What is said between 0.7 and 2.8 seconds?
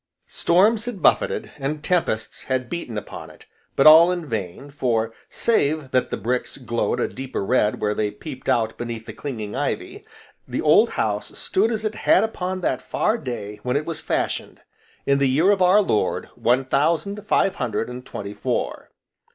had buffeted, and tempests had